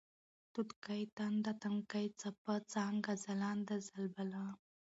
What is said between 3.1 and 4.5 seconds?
ځلانده، ځلبله